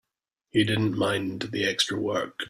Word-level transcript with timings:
He 0.49 0.63
didn't 0.63 0.97
mind 0.97 1.49
the 1.51 1.63
extra 1.65 1.95
work. 1.95 2.39